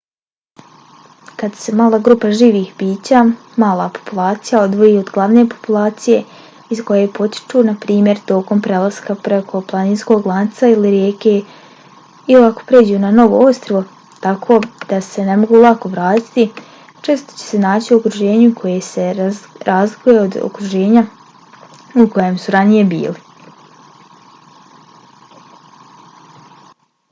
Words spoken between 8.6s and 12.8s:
prelaska preko planinskog lanca ili rijeke ili ako